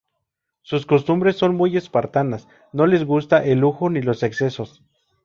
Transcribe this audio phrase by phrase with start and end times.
[0.63, 4.81] Sus costumbres son muy espartanas, no le gusta el lujo ni los excesos.